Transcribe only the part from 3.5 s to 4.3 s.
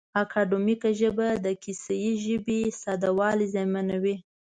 زیانمنوي.